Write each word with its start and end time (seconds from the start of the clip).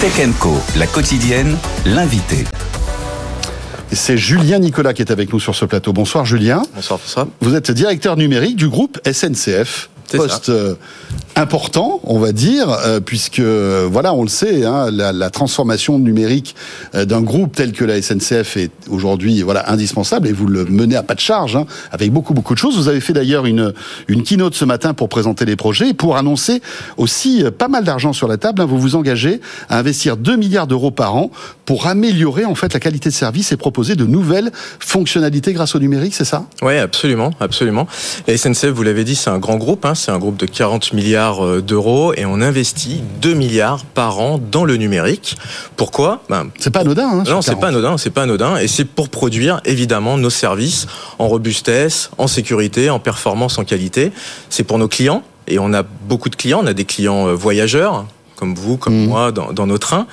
Tech 0.00 0.12
Co, 0.38 0.54
la 0.76 0.86
quotidienne, 0.86 1.56
l'invité. 1.84 2.44
C'est 3.90 4.16
Julien 4.16 4.60
Nicolas 4.60 4.94
qui 4.94 5.02
est 5.02 5.10
avec 5.10 5.32
nous 5.32 5.40
sur 5.40 5.56
ce 5.56 5.64
plateau. 5.64 5.92
Bonsoir 5.92 6.24
Julien. 6.24 6.62
Bonsoir 6.76 7.00
François. 7.00 7.26
Vous 7.40 7.56
êtes 7.56 7.72
directeur 7.72 8.16
numérique 8.16 8.54
du 8.54 8.68
groupe 8.68 9.00
SNCF. 9.04 9.90
Poste 10.16 10.48
euh, 10.48 10.74
important, 11.36 12.00
on 12.04 12.18
va 12.18 12.32
dire, 12.32 12.70
euh, 12.70 13.00
puisque 13.00 13.40
voilà, 13.40 14.12
on 14.14 14.22
le 14.22 14.28
sait, 14.28 14.64
hein, 14.64 14.90
la, 14.90 15.12
la 15.12 15.30
transformation 15.30 15.98
numérique 15.98 16.56
euh, 16.94 17.04
d'un 17.04 17.22
groupe 17.22 17.54
tel 17.54 17.72
que 17.72 17.84
la 17.84 18.00
SNCF 18.00 18.56
est 18.56 18.70
aujourd'hui 18.90 19.42
voilà 19.42 19.70
indispensable 19.70 20.26
et 20.28 20.32
vous 20.32 20.46
le 20.46 20.64
menez 20.64 20.96
à 20.96 21.02
pas 21.02 21.14
de 21.14 21.20
charge, 21.20 21.56
hein, 21.56 21.66
avec 21.92 22.10
beaucoup 22.12 22.34
beaucoup 22.34 22.54
de 22.54 22.58
choses. 22.58 22.76
Vous 22.76 22.88
avez 22.88 23.00
fait 23.00 23.12
d'ailleurs 23.12 23.46
une 23.46 23.72
une 24.08 24.22
keynote 24.22 24.54
ce 24.54 24.64
matin 24.64 24.94
pour 24.94 25.08
présenter 25.08 25.44
les 25.44 25.56
projets 25.56 25.90
et 25.90 25.94
pour 25.94 26.16
annoncer 26.16 26.60
aussi 26.96 27.44
euh, 27.44 27.50
pas 27.50 27.68
mal 27.68 27.84
d'argent 27.84 28.12
sur 28.12 28.26
la 28.28 28.36
table. 28.36 28.62
hein. 28.62 28.66
vous 28.66 28.78
vous 28.78 28.96
engagez 28.96 29.40
à 29.68 29.78
investir 29.78 30.16
2 30.16 30.36
milliards 30.36 30.66
d'euros 30.66 30.90
par 30.90 31.14
an 31.16 31.30
pour 31.64 31.86
améliorer 31.86 32.44
en 32.46 32.54
fait 32.54 32.72
la 32.72 32.80
qualité 32.80 33.10
de 33.10 33.14
service 33.14 33.52
et 33.52 33.56
proposer 33.56 33.94
de 33.94 34.06
nouvelles 34.06 34.50
fonctionnalités 34.80 35.52
grâce 35.52 35.74
au 35.74 35.78
numérique, 35.78 36.14
c'est 36.14 36.24
ça? 36.24 36.46
Oui, 36.62 36.76
absolument, 36.78 37.30
absolument. 37.40 37.86
La 38.26 38.36
SNCF, 38.36 38.66
vous 38.68 38.82
l'avez 38.82 39.04
dit, 39.04 39.14
c'est 39.14 39.30
un 39.30 39.38
grand 39.38 39.56
groupe, 39.56 39.84
hein, 39.84 39.94
c'est 39.98 40.12
un 40.12 40.18
groupe 40.18 40.36
de 40.36 40.46
40 40.46 40.92
milliards 40.92 41.44
euh, 41.44 41.60
d'euros 41.60 42.14
et 42.14 42.24
on 42.24 42.40
investit 42.40 43.02
2 43.20 43.34
milliards 43.34 43.84
par 43.84 44.20
an 44.20 44.38
dans 44.38 44.64
le 44.64 44.76
numérique. 44.76 45.36
Pourquoi? 45.76 46.22
Ben, 46.28 46.50
C'est 46.58 46.70
pas 46.70 46.80
anodin. 46.80 47.08
Hein, 47.08 47.24
Non, 47.26 47.42
c'est 47.42 47.50
40. 47.50 47.60
pas 47.60 47.68
anodin, 47.68 47.98
c'est 47.98 48.10
pas 48.10 48.22
anodin, 48.22 48.56
et 48.56 48.68
c'est 48.68 48.84
pour 48.84 49.08
produire 49.08 49.60
évidemment 49.64 50.16
nos 50.16 50.30
services 50.30 50.86
en 51.18 51.28
robustesse, 51.28 52.10
en 52.18 52.26
sécurité, 52.26 52.90
en 52.90 52.98
performance, 53.00 53.58
en 53.58 53.64
qualité. 53.64 54.12
C'est 54.50 54.64
pour 54.64 54.78
nos 54.78 54.88
clients, 54.88 55.22
et 55.48 55.58
on 55.58 55.72
a 55.72 55.82
beaucoup 55.82 56.28
de 56.28 56.36
clients. 56.36 56.60
On 56.62 56.66
a 56.66 56.74
des 56.74 56.84
clients 56.84 57.26
euh, 57.28 57.34
voyageurs 57.34 58.06
comme 58.38 58.54
vous, 58.54 58.76
comme 58.76 58.94
Mhm. 58.94 59.06
moi, 59.08 59.32
dans, 59.32 59.52
dans 59.52 59.66
nos 59.66 59.78
trains. 59.78 60.06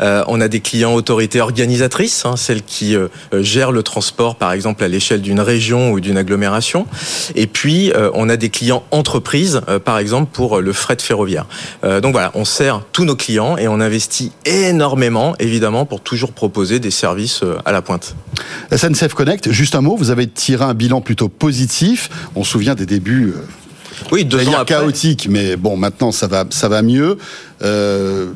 Euh, 0.00 0.22
on 0.28 0.40
a 0.40 0.48
des 0.48 0.60
clients 0.60 0.94
autorités 0.94 1.40
organisatrices, 1.40 2.24
hein, 2.26 2.36
celles 2.36 2.62
qui 2.62 2.94
euh, 2.94 3.08
euh, 3.32 3.42
gèrent 3.42 3.72
le 3.72 3.82
transport, 3.82 4.36
par 4.36 4.52
exemple, 4.52 4.84
à 4.84 4.88
l'échelle 4.88 5.22
d'une 5.22 5.40
région 5.40 5.90
ou 5.92 6.00
d'une 6.00 6.18
agglomération. 6.18 6.86
Et 7.34 7.46
puis, 7.46 7.90
euh, 7.92 8.10
on 8.14 8.28
a 8.28 8.36
des 8.36 8.50
clients 8.50 8.82
entreprises, 8.90 9.62
euh, 9.68 9.78
par 9.78 9.98
exemple, 9.98 10.28
pour 10.32 10.58
euh, 10.58 10.60
le 10.60 10.72
fret 10.74 10.96
ferroviaire. 11.00 11.46
Euh, 11.84 12.00
donc 12.00 12.12
voilà, 12.12 12.30
on 12.34 12.44
sert 12.44 12.82
tous 12.92 13.04
nos 13.04 13.16
clients 13.16 13.56
et 13.56 13.66
on 13.66 13.80
investit 13.80 14.32
énormément, 14.44 15.34
évidemment, 15.38 15.86
pour 15.86 16.00
toujours 16.02 16.32
proposer 16.32 16.80
des 16.80 16.90
services 16.90 17.42
euh, 17.42 17.56
à 17.64 17.72
la 17.72 17.80
pointe. 17.80 18.14
SNCF 18.74 19.14
Connect, 19.14 19.50
juste 19.50 19.74
un 19.74 19.80
mot, 19.80 19.96
vous 19.96 20.10
avez 20.10 20.26
tiré 20.26 20.64
un 20.64 20.74
bilan 20.74 21.00
plutôt 21.00 21.28
positif. 21.28 22.10
On 22.36 22.44
se 22.44 22.50
souvient 22.50 22.74
des 22.74 22.86
débuts 22.86 23.32
euh, 23.36 23.40
Oui, 24.12 24.24
deux 24.24 24.48
ans 24.48 24.52
après. 24.52 24.74
chaotiques, 24.76 25.26
mais 25.30 25.56
bon, 25.56 25.76
maintenant 25.76 26.12
ça 26.12 26.26
va, 26.26 26.44
ça 26.50 26.68
va 26.68 26.82
mieux. 26.82 27.18
Euh, 27.62 28.30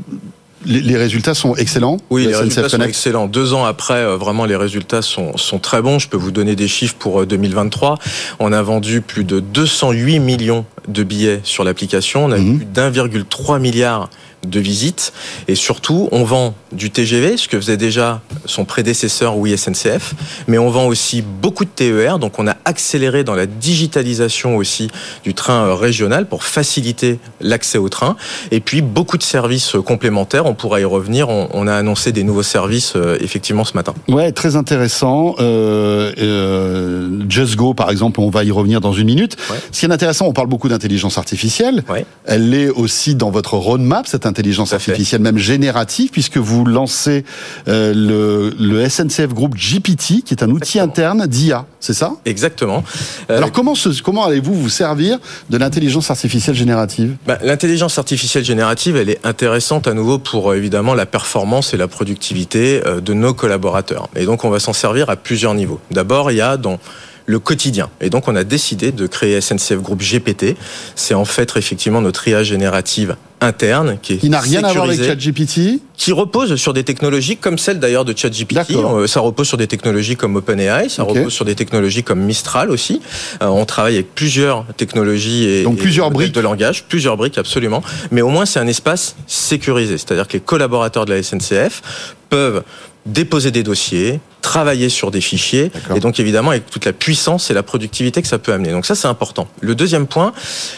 les, 0.67 0.81
les 0.81 0.97
résultats 0.97 1.35
sont 1.35 1.55
excellents. 1.57 1.99
Oui, 2.09 2.23
les 2.25 2.33
SNCF 2.33 2.41
résultats 2.41 2.69
sont 2.71 2.81
excellents. 2.83 3.27
Deux 3.27 3.53
ans 3.53 3.65
après, 3.67 3.95
euh, 3.99 4.17
vraiment, 4.17 4.47
les 4.47 4.57
résultats 4.57 5.03
sont, 5.03 5.37
sont 5.37 5.59
très 5.59 5.83
bons. 5.83 5.99
Je 5.99 6.09
peux 6.09 6.17
vous 6.17 6.31
donner 6.31 6.57
des 6.57 6.69
chiffres 6.69 6.97
pour 6.99 7.21
euh, 7.21 7.27
2023. 7.27 7.99
On 8.39 8.51
a 8.53 8.63
vendu 8.63 9.03
plus 9.03 9.25
de 9.25 9.41
208 9.41 10.21
millions 10.21 10.65
de 10.89 11.03
billets 11.03 11.41
sur 11.45 11.65
l'application. 11.65 12.25
On 12.25 12.33
a 12.33 12.39
Mhm. 12.39 12.55
eu 12.55 12.57
plus 12.59 12.67
d'1,3 12.67 13.59
milliard 13.61 14.09
de 14.47 14.61
visites. 14.61 15.13
Et 15.49 15.55
surtout, 15.55 16.09
on 16.13 16.25
vend 16.25 16.55
du 16.73 16.91
TGV, 16.91 17.37
ce 17.37 17.49
que 17.49 17.59
faisait 17.59 17.77
déjà 17.77 18.21
son 18.45 18.65
prédécesseur, 18.65 19.37
oui, 19.37 19.57
SNCF. 19.57 20.15
Mais 20.49 20.59
on 20.59 20.71
vend 20.71 20.87
aussi 20.87 21.23
beaucoup 21.23 21.65
de 21.65 21.71
TER. 21.71 22.19
Donc, 22.19 22.39
on 22.39 22.47
a 22.47 22.57
accéléré 22.65 23.25
dans 23.25 23.35
la 23.35 23.47
digitalisation 23.47 24.57
aussi 24.57 24.91
du 25.23 25.35
train 25.35 25.67
euh, 25.67 25.75
régional 25.75 26.27
pour 26.27 26.45
faciliter 26.45 27.19
l'accès 27.41 27.79
au 27.79 27.89
train. 27.89 28.17
Et 28.51 28.61
puis, 28.61 28.83
beaucoup 28.83 29.19
de 29.19 29.23
services 29.23 29.75
euh, 29.75 29.83
complémentaires. 29.83 30.47
On 30.47 30.55
pourra 30.55 30.81
y 30.81 30.85
revenir. 30.85 31.29
On, 31.29 31.67
a 31.67 31.75
annoncé 31.75 32.13
des 32.13 32.25
nouveaux 32.25 32.43
services, 32.43 32.95
euh, 32.97 33.17
effectivement, 33.21 33.65
ce 33.65 33.75
matin. 33.75 33.95
Ouais, 34.09 34.33
très 34.33 34.57
intéressant. 34.57 35.35
Euh, 35.39 36.13
euh, 36.19 37.21
Just 37.29 37.57
Go, 37.57 37.75
par 37.75 37.91
exemple, 37.91 38.21
on 38.21 38.31
va 38.31 38.45
y 38.45 38.51
revenir 38.51 38.81
dans 38.81 38.93
une 38.93 39.07
minute. 39.07 39.37
Ouais. 39.51 39.57
Ce 39.73 39.81
qui 39.81 39.87
est 39.87 39.93
intéressant, 39.93 40.27
on 40.27 40.33
parle 40.33 40.49
beaucoup 40.49 40.69
d'intelligence 40.69 41.19
artificielle. 41.19 41.85
Ouais. 41.89 42.05
Elle 42.25 42.55
est 42.55 42.69
aussi 42.69 43.15
dans 43.15 43.31
votre 43.31 43.55
roadmap, 43.55 44.07
cette 44.07 44.27
intelligence 44.27 44.34
Fait. 44.35 44.75
artificielle, 44.91 45.21
même 45.23 45.39
générative, 45.39 46.11
puisque 46.11 46.37
vous 46.39 46.65
lancez 46.65 47.25
euh, 47.69 47.93
le, 47.95 48.55
le 48.59 48.89
SNCF 48.89 49.29
Group 49.35 49.55
GPT, 49.57 50.23
qui 50.25 50.35
est 50.35 50.43
un 50.43 50.51
outil 50.51 50.79
Exactement. 50.79 50.85
interne 50.85 51.27
d'IA, 51.27 51.67
c'est 51.81 51.95
ça? 51.95 52.13
Exactement. 52.25 52.83
Euh, 53.31 53.37
Alors 53.39 53.53
comment, 53.53 53.75
ce- 53.75 54.03
comment 54.03 54.25
allez-vous 54.25 54.55
vous 54.55 54.69
servir 54.69 55.19
de 55.51 55.57
l'intelligence 55.57 56.11
artificielle 56.11 56.57
générative? 56.57 57.17
Bah, 57.27 57.39
L'intelligence 57.43 57.99
artificielle 57.99 58.45
générative, 58.45 58.97
elle 58.97 59.11
est 59.11 59.25
intéressante 59.25 59.87
à 59.89 59.95
nouveau 59.95 60.19
pour 60.19 60.51
euh, 60.53 60.57
évidemment 60.57 60.95
la 60.95 61.07
performance 61.07 61.75
et 61.75 61.77
la 61.77 61.89
productivité 61.89 62.81
de 63.05 63.13
nos 63.15 63.35
collaborateurs. 63.35 64.09
Et 64.17 64.25
donc 64.25 64.45
on 64.45 64.51
va 64.51 64.59
s'en 64.61 64.73
servir 64.73 65.11
à 65.11 65.17
plusieurs 65.17 65.55
niveaux. 65.55 65.81
D'abord, 65.91 66.31
il 66.31 66.37
y 66.37 66.41
a 66.41 66.57
dans 66.57 66.79
le 67.27 67.39
quotidien. 67.39 67.89
Et 68.01 68.11
donc 68.11 68.29
on 68.29 68.37
a 68.37 68.45
décidé 68.45 68.93
de 68.93 69.07
créer 69.07 69.41
SNCF 69.41 69.81
Group 69.81 70.01
GPT. 70.03 70.57
C'est 70.95 71.15
en 71.15 71.25
fait 71.25 71.53
effectivement 71.57 72.01
notre 72.03 72.29
IA 72.29 72.43
générative 72.43 73.17
interne 73.45 73.99
qui 74.03 74.15
est 74.15 74.17
Qui 74.17 74.31
n'a 74.31 74.41
rien 74.41 74.65
à 74.65 74.73
voir 74.73 74.85
avec 74.85 74.99
sécurisée, 74.99 75.31
ChatGPT 75.31 75.83
qui 75.97 76.13
repose 76.13 76.57
sur 76.57 76.73
des 76.73 76.83
technologies 76.85 77.37
comme 77.37 77.59
celle 77.59 77.79
d'ailleurs 77.79 78.05
de 78.05 78.17
ChatGPT. 78.17 78.73
Euh, 78.73 79.07
Ça 79.07 79.21
repose 79.21 79.47
sur 79.47 79.57
des 79.57 79.67
technologies 79.67 80.17
comme 80.17 80.35
OpenAI, 80.37 80.89
ça 80.89 81.03
repose 81.03 81.33
sur 81.33 81.45
des 81.45 81.55
technologies 81.55 82.03
comme 82.03 82.21
Mistral 82.21 82.71
aussi. 82.71 83.01
Euh, 83.43 83.47
on 83.47 83.65
travaille 83.65 83.95
avec 83.95 84.15
plusieurs 84.15 84.65
technologies 84.77 85.45
et 85.45 85.63
Donc 85.63 85.79
plusieurs 85.79 86.11
briques. 86.11 86.35
de 86.35 86.41
langage, 86.41 86.85
plusieurs 86.85 87.17
briques 87.17 87.39
absolument. 87.39 87.83
Mais 88.11 88.23
au 88.23 88.29
moins 88.29 88.47
c'est 88.47 88.59
un 88.61 88.67
espace 88.67 89.15
sécurisé, 89.27 89.99
c'est-à-dire 89.99 90.27
que 90.27 90.35
les 90.35 90.41
collaborateurs 90.41 91.05
de 91.05 91.13
la 91.13 91.23
SNCF 91.23 91.83
peuvent 92.29 92.63
déposer 93.07 93.51
des 93.51 93.63
dossiers, 93.63 94.21
travailler 94.45 94.91
sur 94.91 95.11
des 95.11 95.23
fichiers, 95.23 95.73
et 95.97 96.01
donc 96.01 96.21
évidemment 96.21 96.51
avec 96.51 96.67
toute 96.67 96.85
la 96.85 96.93
puissance 96.93 97.51
et 97.51 97.55
la 97.55 97.63
productivité 97.63 98.21
que 98.21 98.29
ça 98.29 98.39
peut 98.39 98.53
amener. 98.53 98.71
Donc 98.71 98.85
ça 98.85 98.95
c'est 98.95 99.09
important. 99.09 99.49
Le 99.61 99.75
deuxième 99.75 100.07
point, 100.07 100.33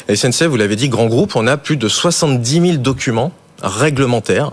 SNCF, 0.08 0.44
vous 0.44 0.56
l'avez 0.56 0.76
dit, 0.76 0.88
grand 0.88 1.06
groupe, 1.06 1.34
on 1.34 1.48
a 1.48 1.56
plus 1.56 1.76
de 1.76 1.88
70 1.88 2.60
000 2.60 2.76
documents 2.78 3.32
réglementaires 3.62 4.50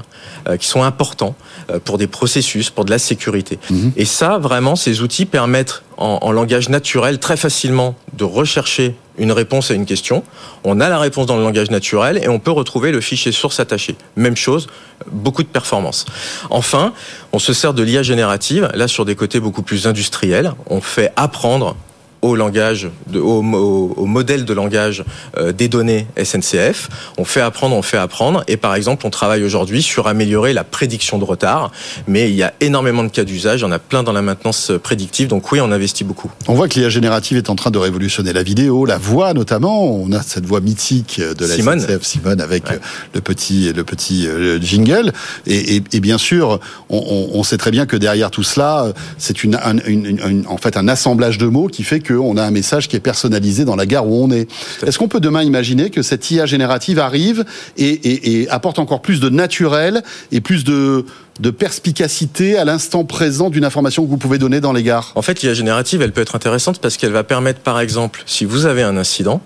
euh, 0.48 0.58
qui 0.58 0.68
sont 0.68 0.84
importants 0.84 1.36
euh, 1.70 1.80
pour 1.80 1.98
des 1.98 2.08
processus, 2.08 2.70
pour 2.70 2.86
de 2.86 2.92
la 2.92 3.00
sécurité. 3.00 3.60
Mhm. 3.70 3.94
Et 3.96 4.06
ça, 4.06 4.38
vraiment, 4.38 4.76
ces 4.76 5.02
outils 5.02 5.26
permettent 5.26 5.84
en, 5.98 6.20
en 6.22 6.32
langage 6.32 6.70
naturel 6.70 7.20
très 7.20 7.38
facilement 7.38 7.96
de 8.14 8.24
rechercher 8.24 8.96
une 9.18 9.32
réponse 9.32 9.72
à 9.72 9.74
une 9.74 9.86
question. 9.86 10.24
On 10.64 10.80
a 10.80 10.90
la 10.90 10.98
réponse 10.98 11.28
dans 11.28 11.38
le 11.38 11.44
langage 11.44 11.70
naturel 11.70 12.20
et 12.24 12.28
on 12.28 12.40
peut 12.40 12.52
retrouver 12.52 12.92
le 12.92 13.02
fichier 13.02 13.32
source 13.32 13.60
attaché. 13.60 13.96
Même 14.16 14.36
chose, 14.36 14.68
beaucoup 15.12 15.44
de 15.44 15.48
performance. 15.48 16.06
Enfin, 16.50 16.94
on 17.32 17.40
se 17.40 17.54
sert 17.54 17.74
de 17.74 17.84
l'IA 17.84 18.04
générative, 18.04 18.70
là 18.74 18.88
sur 18.88 19.06
des 19.06 19.16
côtés 19.16 19.40
beaucoup 19.40 19.62
plus 19.62 19.88
industriels. 19.88 20.54
On 20.68 20.82
fait 20.82 21.12
apprendre 21.16 21.76
au 22.24 22.36
langage, 22.36 22.90
de, 23.12 23.20
au, 23.20 23.44
au- 23.44 23.94
au 23.96 24.06
modèle 24.06 24.46
de 24.46 24.54
langage 24.54 25.04
euh, 25.38 25.52
des 25.52 25.68
données 25.68 26.08
SNCF. 26.22 26.90
On 27.18 27.26
fait 27.26 27.42
apprendre, 27.42 27.76
on 27.76 27.82
fait 27.82 27.98
apprendre. 27.98 28.44
Et 28.48 28.58
par 28.58 28.74
exemple, 28.76 29.06
on 29.06 29.10
travaille 29.10 29.44
aujourd'hui 29.44 29.84
sur 29.84 30.08
améliorer 30.08 30.54
la 30.54 30.64
prédiction 30.64 31.20
de 31.20 31.26
retard. 31.26 31.72
Mais 32.08 32.30
il 32.30 32.36
y 32.36 32.42
a 32.44 32.54
énormément 32.62 33.04
de 33.04 33.10
cas 33.10 33.26
d'usage. 33.26 33.60
Il 33.60 33.64
y 33.64 33.66
en 33.66 33.72
a 33.72 33.80
plein 33.80 34.04
dans 34.04 34.14
la 34.14 34.22
maintenance 34.22 34.72
prédictive. 34.82 35.28
Donc 35.28 35.52
oui, 35.52 35.60
on 35.62 35.72
investit 35.72 36.04
beaucoup. 36.04 36.32
On 36.48 36.54
voit 36.56 36.68
que 36.68 36.80
l'IA 36.80 36.90
générative 36.90 37.38
est 37.38 37.50
en 37.50 37.56
train 37.56 37.72
de 37.72 37.78
révolutionner 37.78 38.34
la 38.34 38.42
vidéo, 38.44 38.86
la 38.86 38.98
voix 38.98 39.34
notamment. 39.34 39.84
On 39.94 40.12
a 40.14 40.22
cette 40.24 40.46
voix 40.46 40.62
mythique 40.62 41.20
de 41.20 41.46
la 41.46 41.56
Simone. 41.56 41.80
SNCF, 41.82 42.04
Simone, 42.04 42.42
avec 42.42 42.64
Ouais. 42.70 42.76
euh, 42.76 42.80
le 43.16 43.22
petit, 43.22 43.72
le 43.74 43.84
petit 43.84 44.28
euh, 44.28 44.60
jingle. 44.62 45.12
Et, 45.46 45.76
et- 45.76 45.84
et 45.92 46.00
bien 46.00 46.18
sûr, 46.18 46.60
on, 46.90 46.98
on- 46.98 47.38
on 47.40 47.44
sait 47.44 47.58
très 47.58 47.72
bien 47.72 47.86
que 47.86 47.98
derrière 47.98 48.32
tout 48.32 48.44
cela, 48.44 48.88
c'est 49.18 49.44
une, 49.44 49.56
un- 49.56 49.78
une- 49.86 50.06
une- 50.06 50.20
une- 50.26 50.46
en 50.48 50.58
fait 50.58 50.78
un 50.78 50.88
assemblage 50.88 51.38
de 51.38 51.48
mots 51.48 51.68
qui 51.68 51.84
fait 51.84 52.00
qu'on 52.18 52.38
a 52.38 52.44
un 52.44 52.52
message 52.52 52.88
qui 52.88 52.96
est 52.96 53.00
personnalisé 53.00 53.66
dans 53.66 53.76
la 53.76 53.86
gare 53.86 54.08
où 54.08 54.24
on 54.24 54.32
est. 54.32 54.48
Est-ce 54.86 54.98
qu'on 55.00 55.08
peut 55.08 55.20
demain 55.20 55.44
imaginer 55.44 55.90
que 55.90 56.02
cette 56.02 56.30
IA 56.32 56.46
générative 56.46 57.00
arrive 57.00 57.46
et, 57.78 57.88
et- 57.90 58.42
et 58.42 58.50
apporte 58.50 58.80
encore 58.80 59.02
plus 59.02 59.20
de 59.20 59.30
naturel 59.30 60.04
et 60.32 60.42
plus 60.42 60.64
de, 60.64 61.06
de 61.40 61.50
perspicacité 61.50 62.58
à 62.58 62.66
l'instant 62.66 63.04
présent 63.06 63.50
d'une 63.50 63.66
information 63.66 64.04
que 64.06 64.10
vous 64.10 64.18
pouvez 64.18 64.38
donner 64.38 64.60
dans 64.62 64.74
les 64.74 64.84
gares? 64.84 65.12
En 65.16 65.22
fait, 65.22 65.42
l'IA 65.42 65.54
générative, 65.54 66.02
elle 66.02 66.12
peut 66.12 66.22
être 66.22 66.36
intéressante 66.36 66.80
parce 66.80 66.98
qu'elle 66.98 67.12
va 67.12 67.24
permettre, 67.24 67.60
par 67.60 67.80
exemple, 67.80 68.24
si 68.26 68.46
vous 68.46 68.66
avez 68.66 68.84
un 68.84 68.98
incident, 68.98 69.42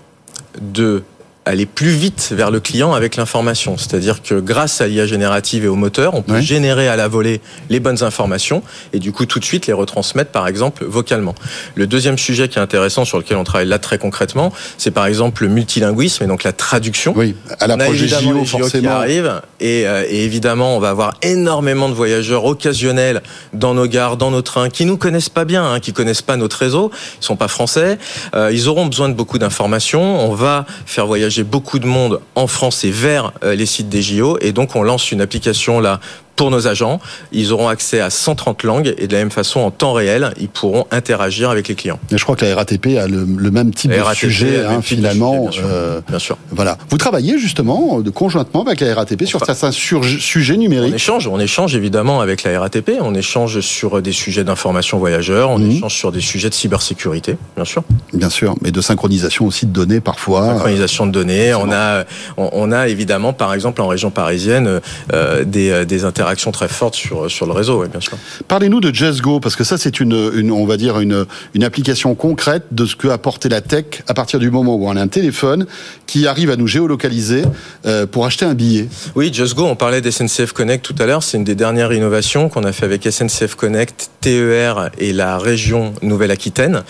de 0.60 1.02
aller 1.48 1.66
plus 1.66 1.90
vite 1.90 2.32
vers 2.34 2.50
le 2.50 2.60
client 2.60 2.92
avec 2.92 3.16
l'information. 3.16 3.76
C'est-à-dire 3.76 4.22
que 4.22 4.34
grâce 4.34 4.80
à 4.80 4.86
l'IA 4.86 5.06
générative 5.06 5.64
et 5.64 5.68
au 5.68 5.76
moteur, 5.76 6.14
on 6.14 6.22
peut 6.22 6.40
générer 6.40 6.88
à 6.88 6.96
la 6.96 7.08
volée 7.08 7.40
les 7.70 7.80
bonnes 7.80 8.02
informations 8.02 8.62
et 8.92 8.98
du 8.98 9.12
coup 9.12 9.24
tout 9.26 9.38
de 9.38 9.44
suite 9.44 9.66
les 9.66 9.72
retransmettre 9.72 10.30
par 10.30 10.46
exemple 10.46 10.84
vocalement. 10.84 11.34
Le 11.74 11.86
deuxième 11.86 12.18
sujet 12.18 12.48
qui 12.48 12.58
est 12.58 12.62
intéressant 12.62 13.04
sur 13.04 13.18
lequel 13.18 13.36
on 13.38 13.44
travaille 13.44 13.66
là 13.66 13.78
très 13.78 13.98
concrètement, 13.98 14.52
c'est 14.76 14.90
par 14.90 15.06
exemple 15.06 15.44
le 15.44 15.48
multilinguisme 15.48 16.24
et 16.24 16.26
donc 16.26 16.44
la 16.44 16.52
traduction. 16.52 17.14
Oui, 17.16 17.34
à 17.58 17.66
On 17.66 17.70
a 17.70 17.76
l'approche 17.76 17.96
des 17.98 18.04
évidemment 18.04 18.32
JO, 18.32 18.38
les 18.38 18.44
JO 18.44 18.56
qui 18.56 18.62
forcément. 18.62 18.90
arrivent 18.90 19.40
et, 19.60 19.86
euh, 19.86 20.04
et 20.08 20.24
évidemment 20.24 20.76
on 20.76 20.80
va 20.80 20.90
avoir 20.90 21.14
énormément 21.22 21.88
de 21.88 21.94
voyageurs 21.94 22.44
occasionnels 22.44 23.22
dans 23.54 23.74
nos 23.74 23.86
gares, 23.86 24.16
dans 24.16 24.30
nos 24.30 24.42
trains, 24.42 24.68
qui 24.68 24.84
nous 24.84 24.96
connaissent 24.98 25.28
pas 25.30 25.44
bien, 25.44 25.64
hein, 25.64 25.80
qui 25.80 25.92
connaissent 25.92 26.22
pas 26.22 26.36
notre 26.36 26.58
réseau, 26.58 26.90
ils 27.20 27.24
sont 27.24 27.36
pas 27.36 27.48
français, 27.48 27.98
Euh, 28.34 28.50
ils 28.52 28.68
auront 28.68 28.86
besoin 28.86 29.08
de 29.08 29.14
beaucoup 29.14 29.38
d'informations. 29.38 30.28
On 30.28 30.34
va 30.34 30.66
faire 30.86 31.06
voyager 31.06 31.37
beaucoup 31.44 31.78
de 31.78 31.86
monde 31.86 32.20
en 32.34 32.46
France 32.46 32.84
et 32.84 32.90
vers 32.90 33.32
les 33.42 33.66
sites 33.66 33.88
des 33.88 34.02
JO. 34.02 34.38
Et 34.40 34.52
donc, 34.52 34.76
on 34.76 34.82
lance 34.82 35.12
une 35.12 35.20
application 35.20 35.80
là 35.80 36.00
pour 36.38 36.50
nos 36.52 36.68
agents. 36.68 37.00
Ils 37.32 37.52
auront 37.52 37.68
accès 37.68 38.00
à 38.00 38.10
130 38.10 38.62
langues 38.62 38.94
et 38.96 39.08
de 39.08 39.12
la 39.12 39.18
même 39.18 39.30
façon, 39.30 39.60
en 39.60 39.70
temps 39.72 39.92
réel, 39.92 40.32
ils 40.40 40.48
pourront 40.48 40.86
interagir 40.92 41.50
avec 41.50 41.66
les 41.68 41.74
clients. 41.74 41.98
Et 42.12 42.16
je 42.16 42.22
crois 42.22 42.36
que 42.36 42.44
la 42.44 42.54
RATP 42.54 42.96
a 42.96 43.08
le, 43.08 43.26
même 43.50 43.74
type 43.74 43.90
de 43.90 44.14
sujet, 44.14 44.64
hein, 44.64 44.80
finalement. 44.80 45.50
Euh, 45.64 46.00
bien, 46.08 46.20
sûr, 46.20 46.38
Voilà. 46.52 46.78
Vous 46.90 46.96
travaillez 46.96 47.38
justement 47.38 48.00
de, 48.00 48.10
conjointement 48.10 48.62
avec 48.62 48.80
la 48.80 48.94
RATP 48.94 49.24
sur 49.24 49.44
certains 49.44 49.72
sujets 49.72 50.56
numériques. 50.56 50.92
On 50.92 50.96
échange, 50.96 51.26
on 51.26 51.40
échange 51.40 51.74
évidemment 51.74 52.20
avec 52.20 52.44
la 52.44 52.60
RATP. 52.60 52.92
On 53.00 53.14
échange 53.14 53.60
sur 53.60 54.00
des 54.00 54.12
sujets 54.12 54.44
d'information 54.44 54.98
voyageurs. 54.98 55.50
On 55.50 55.58
mhm. 55.58 55.72
échange 55.72 55.94
sur 55.94 56.12
des 56.12 56.20
sujets 56.20 56.50
de 56.50 56.54
cybersécurité, 56.54 57.36
bien 57.56 57.64
sûr. 57.64 57.82
Bien 58.12 58.30
sûr, 58.30 58.54
mais 58.62 58.70
de 58.70 58.80
synchronisation 58.80 59.44
aussi 59.44 59.66
de 59.66 59.72
données 59.72 60.00
parfois. 60.00 60.46
Synchronisation 60.46 61.06
de 61.06 61.12
données. 61.12 61.52
On 61.54 61.72
a, 61.72 62.04
on, 62.36 62.70
a 62.70 62.86
évidemment, 62.86 63.32
par 63.32 63.54
exemple, 63.54 63.82
en 63.82 63.88
région 63.88 64.12
parisienne, 64.12 64.80
euh, 65.12 65.44
des, 65.44 65.84
des 65.84 66.04
interactions 66.04 66.27
action 66.28 66.52
très 66.52 66.68
forte 66.68 66.94
sur, 66.94 67.30
sur 67.30 67.46
le 67.46 67.52
réseau, 67.52 67.84
bien 67.86 68.00
sûr. 68.00 68.16
Parlez-nous 68.46 68.80
de 68.80 68.94
JustGo, 68.94 69.40
parce 69.40 69.56
que 69.56 69.64
ça, 69.64 69.78
c'est 69.78 70.00
une, 70.00 70.30
une, 70.34 70.50
on 70.50 70.66
va 70.66 70.76
dire, 70.76 71.00
une, 71.00 71.26
une 71.54 71.64
application 71.64 72.14
concrète 72.14 72.64
de 72.72 72.86
ce 72.86 72.96
que 72.96 73.08
apporté 73.08 73.48
la 73.48 73.60
tech 73.60 74.02
à 74.06 74.14
partir 74.14 74.38
du 74.38 74.50
moment 74.50 74.74
où 74.74 74.88
on 74.88 74.96
a 74.96 75.00
un 75.00 75.08
téléphone 75.08 75.66
qui 76.06 76.26
arrive 76.26 76.50
à 76.50 76.56
nous 76.56 76.66
géolocaliser 76.66 77.42
euh, 77.86 78.06
pour 78.06 78.26
acheter 78.26 78.44
un 78.44 78.54
billet. 78.54 78.88
Oui, 79.14 79.30
JustGo, 79.32 79.64
on 79.64 79.76
parlait 79.76 80.00
d'SNCF 80.00 80.52
Connect 80.52 80.84
tout 80.84 80.94
à 80.98 81.06
l'heure, 81.06 81.22
c'est 81.22 81.36
une 81.36 81.44
des 81.44 81.54
dernières 81.54 81.92
innovations 81.92 82.48
qu'on 82.48 82.64
a 82.64 82.72
fait 82.72 82.84
avec 82.84 83.04
SNCF 83.10 83.54
Connect, 83.54 84.10
TER 84.20 84.90
et 84.98 85.12
la 85.12 85.38
région 85.38 85.94
Nouvelle-Aquitaine. 86.02 86.82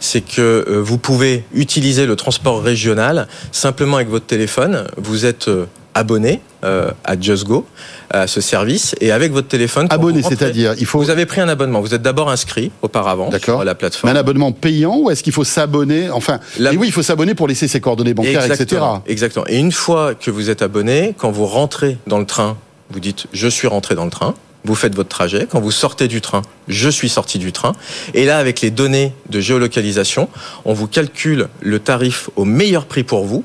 C'est 0.00 0.22
que 0.22 0.64
euh, 0.68 0.80
vous 0.82 0.98
pouvez 0.98 1.44
utiliser 1.54 2.06
le 2.06 2.16
transport 2.16 2.62
régional 2.62 3.28
simplement 3.52 3.96
avec 3.96 4.08
votre 4.08 4.26
téléphone. 4.26 4.86
Vous 4.96 5.24
êtes 5.24 5.48
euh, 5.48 5.66
abonné 5.94 6.40
à 6.62 7.20
JustGo, 7.20 7.64
à 8.10 8.26
ce 8.26 8.40
service, 8.40 8.94
et 9.00 9.10
avec 9.12 9.32
votre 9.32 9.48
téléphone. 9.48 9.86
Abonné, 9.90 10.22
c'est-à-dire, 10.22 10.74
il 10.78 10.86
faut. 10.86 10.98
Vous 10.98 11.10
avez 11.10 11.26
pris 11.26 11.40
un 11.40 11.48
abonnement. 11.48 11.80
Vous 11.80 11.94
êtes 11.94 12.02
d'abord 12.02 12.30
inscrit 12.30 12.70
auparavant 12.82 13.30
sur 13.38 13.64
la 13.64 13.74
plateforme. 13.74 14.12
Mais 14.12 14.18
un 14.18 14.20
abonnement 14.20 14.52
payant 14.52 14.96
ou 14.98 15.10
est-ce 15.10 15.22
qu'il 15.22 15.32
faut 15.32 15.44
s'abonner 15.44 16.10
Enfin, 16.10 16.40
et 16.58 16.76
oui, 16.76 16.88
il 16.88 16.92
faut 16.92 17.02
s'abonner 17.02 17.34
pour 17.34 17.48
laisser 17.48 17.68
ses 17.68 17.80
coordonnées 17.80 18.14
bancaires, 18.14 18.50
etc. 18.50 18.82
Exactement. 19.06 19.46
Et 19.48 19.58
une 19.58 19.72
fois 19.72 20.14
que 20.14 20.30
vous 20.30 20.50
êtes 20.50 20.62
abonné, 20.62 21.14
quand 21.16 21.30
vous 21.30 21.46
rentrez 21.46 21.98
dans 22.06 22.18
le 22.18 22.26
train, 22.26 22.56
vous 22.90 23.00
dites 23.00 23.26
je 23.32 23.48
suis 23.48 23.68
rentré 23.68 23.94
dans 23.94 24.04
le 24.04 24.10
train 24.10 24.34
vous 24.66 24.74
faites 24.74 24.94
votre 24.94 25.08
trajet. 25.08 25.46
Quand 25.48 25.60
vous 25.60 25.70
sortez 25.70 26.08
du 26.08 26.20
train, 26.20 26.42
je 26.68 26.88
suis 26.88 27.08
sorti 27.08 27.38
du 27.38 27.52
train. 27.52 27.72
Et 28.14 28.24
là, 28.24 28.38
avec 28.38 28.60
les 28.60 28.70
données 28.70 29.14
de 29.30 29.40
géolocalisation, 29.40 30.28
on 30.64 30.74
vous 30.74 30.88
calcule 30.88 31.48
le 31.60 31.78
tarif 31.78 32.28
au 32.36 32.44
meilleur 32.44 32.86
prix 32.86 33.04
pour 33.04 33.24
vous 33.24 33.44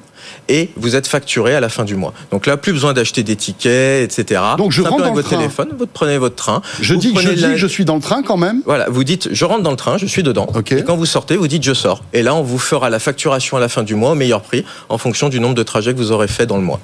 et 0.49 0.69
vous 0.75 0.95
êtes 0.95 1.07
facturé 1.07 1.55
à 1.55 1.59
la 1.59 1.69
fin 1.69 1.83
du 1.83 1.95
mois. 1.95 2.13
Donc 2.31 2.45
là, 2.45 2.57
plus 2.57 2.73
besoin 2.73 2.93
d'acheter 2.93 3.23
des 3.23 3.35
tickets, 3.35 4.03
etc. 4.03 4.41
Donc 4.57 4.71
je 4.71 4.81
rentre 4.81 5.03
dans 5.03 5.13
votre 5.13 5.29
téléphone, 5.29 5.69
vous 5.77 5.87
prenez 5.87 6.17
votre 6.17 6.35
train. 6.35 6.61
Je 6.81 6.95
dis, 6.95 7.13
que 7.13 7.21
je, 7.21 7.55
je 7.55 7.67
suis 7.67 7.85
dans 7.85 7.95
le 7.95 8.01
train 8.01 8.21
quand 8.23 8.37
même. 8.37 8.61
Voilà, 8.65 8.89
vous 8.89 9.03
dites 9.03 9.29
je 9.31 9.45
rentre 9.45 9.63
dans 9.63 9.71
le 9.71 9.77
train, 9.77 9.97
je 9.97 10.05
suis 10.05 10.23
dedans. 10.23 10.47
Et 10.71 10.83
quand 10.83 10.95
vous 10.95 11.05
sortez, 11.05 11.35
vous 11.37 11.47
dites 11.47 11.63
je 11.63 11.73
sors. 11.73 12.03
Et 12.13 12.23
là, 12.23 12.35
on 12.35 12.43
vous 12.43 12.59
fera 12.59 12.89
la 12.89 12.99
facturation 12.99 13.57
à 13.57 13.59
la 13.59 13.69
fin 13.69 13.83
du 13.83 13.95
mois 13.95 14.11
au 14.11 14.15
meilleur 14.15 14.41
prix 14.41 14.65
en 14.89 14.97
fonction 14.97 15.29
du 15.29 15.39
nombre 15.39 15.55
de 15.55 15.63
trajets 15.63 15.93
que 15.93 15.97
vous 15.97 16.11
aurez 16.11 16.27
fait 16.27 16.45
dans 16.45 16.57
le 16.57 16.63
mois. 16.63 16.79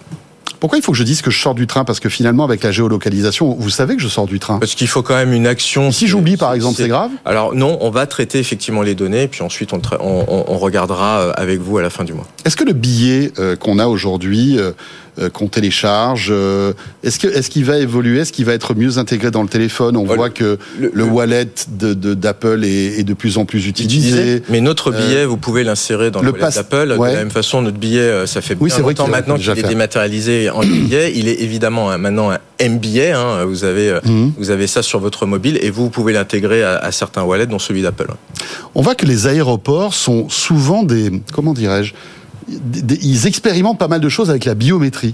Pourquoi 0.60 0.78
il 0.78 0.82
faut 0.82 0.92
que 0.92 0.98
je 0.98 1.04
dise 1.04 1.22
que 1.22 1.32
je 1.32 1.40
sors 1.40 1.56
du 1.56 1.68
train 1.68 1.84
Parce 1.84 2.00
que 2.00 2.10
finalement, 2.10 2.44
avec 2.44 2.64
la 2.64 2.72
géolocalisation, 2.72 3.56
vous 3.58 3.70
savez 3.70 3.96
que 3.96 4.02
je 4.02 4.08
sors 4.08 4.26
du 4.26 4.40
train. 4.40 4.60
Parce 4.60 4.76
qu'il 4.76 4.88
faut 4.88 5.04
quand 5.04 5.16
même 5.16 5.34
une 5.34 5.48
action. 5.48 5.92
si 5.92 6.08
j'oublie, 6.08 6.38
par 6.38 6.54
exemple, 6.54 6.78
c'est 6.78 6.88
grave 6.88 7.12
Alors 7.26 7.54
non, 7.54 7.78
on 7.82 7.90
va 7.90 8.06
traiter 8.06 8.40
effectivement 8.40 8.82
les 8.82 8.96
données, 8.96 9.28
puis 9.28 9.42
ensuite 9.42 9.74
on, 9.74 9.82
on, 10.00 10.58
regardera 10.58 11.20
euh, 11.20 11.32
avec 11.36 11.60
vous 11.60 11.78
à 11.78 11.82
la 11.82 11.90
fin 11.90 12.04
du 12.04 12.14
mois. 12.14 12.28
Est-ce 12.46 12.56
que 12.56 12.64
le 12.64 12.74
billet 12.74 13.32
euh, 13.40 13.56
qu'on 13.56 13.80
a 13.80 13.88
aujourd'hui 13.88 14.58
euh, 15.20 15.30
qu'on 15.30 15.48
télécharge 15.48 16.28
euh, 16.30 16.74
Est-ce 17.04 17.18
que 17.18 17.28
est-ce 17.28 17.50
qu'il 17.50 17.66
va 17.66 17.80
évoluer? 17.80 18.20
Est-ce 18.20 18.32
qu'il 18.32 18.46
va 18.46 18.54
être 18.54 18.76
mieux 18.76 19.00
intégré 19.00 19.32
dans 19.32 19.42
le 19.42 19.48
téléphone? 19.48 19.98
On 19.98 20.04
voit 20.04 20.30
que 20.30 20.60
le, 20.80 21.04
wallet 21.04 21.48
de, 21.70 21.94
d'Apple 22.14 22.64
est, 22.64 23.00
est, 23.00 23.04
de 23.04 23.16
plus 23.16 23.40
en 23.40 23.46
plus 23.46 23.66
utilisé. 23.66 24.44
Mais 24.50 24.62
notre 24.62 24.92
billet, 24.92 25.26
vous 25.26 25.38
pouvez 25.38 25.64
l'insérer 25.64 26.12
dans 26.12 26.22
le, 26.22 26.32
wallet 26.32 26.54
d'Apple. 26.54 26.90
De 26.90 27.04
la 27.04 27.14
même 27.14 27.32
façon, 27.32 27.64
notre 27.64 27.80
billet, 27.80 28.28
ça 28.28 28.42
fait 28.42 28.54
bien 28.54 28.66
oui, 28.66 28.72
c'est 28.72 28.82
longtemps 28.82 29.08
maintenant 29.08 29.38
qu'il 29.38 29.50
est 29.50 29.68
dématérialisé 29.68 30.47
en 30.50 30.62
billet. 30.62 31.14
Il 31.16 31.28
est 31.28 31.42
évidemment 31.42 31.98
maintenant 31.98 32.32
un 32.32 32.40
MBA. 32.70 33.18
Hein, 33.18 33.46
vous 33.46 33.64
avez 33.64 34.00
mhm. 34.04 34.34
vous 34.38 34.50
avez 34.50 34.68
ça 34.68 34.82
sur 34.82 35.00
votre 35.00 35.26
mobile 35.26 35.60
et 35.62 35.70
vous, 35.70 35.90
pouvez 35.90 36.14
l'intégrer 36.14 36.64
à, 36.64 36.78
à 36.78 36.92
certains 36.92 37.24
wallets, 37.24 37.48
dont 37.48 37.60
celui 37.60 37.82
d'Apple. 37.82 38.08
On 38.76 38.82
voit 38.82 38.96
que 38.96 39.06
les 39.06 39.28
aéroports 39.28 39.94
sont 39.94 40.30
souvent 40.30 40.84
des 40.84 41.22
comment 41.34 41.54
dirais-je 41.54 41.94
ils 43.02 43.28
expérimentent 43.28 43.80
pas 43.80 43.88
mal 43.88 44.00
de 44.00 44.10
choses 44.10 44.30
avec 44.30 44.46
la 44.46 44.56
biométrie, 44.56 45.14